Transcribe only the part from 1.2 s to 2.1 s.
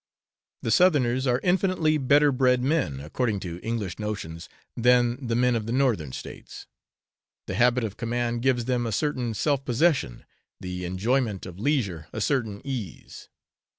are infinitely